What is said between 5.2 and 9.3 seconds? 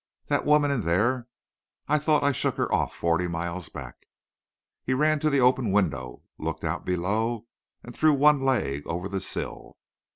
the open window, looked out below, and threw one leg over the